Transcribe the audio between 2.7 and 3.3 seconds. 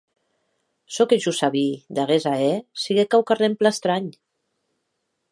siguec